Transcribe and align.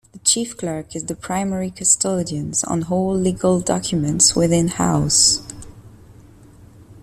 The 0.13 0.17
Chief 0.17 0.57
Clerk 0.57 0.95
is 0.95 1.03
the 1.03 1.13
primary 1.15 1.69
custodian 1.69 2.53
of 2.63 2.91
all 2.91 3.13
legal 3.13 3.59
documents 3.59 4.35
within 4.35 4.69
House. 4.69 5.43